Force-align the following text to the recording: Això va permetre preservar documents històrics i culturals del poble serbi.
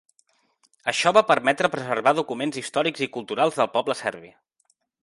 Això 0.91 1.13
va 1.17 1.23
permetre 1.33 1.71
preservar 1.75 2.15
documents 2.21 2.59
històrics 2.63 3.07
i 3.09 3.13
culturals 3.19 3.63
del 3.63 3.73
poble 3.79 4.01
serbi. 4.05 4.35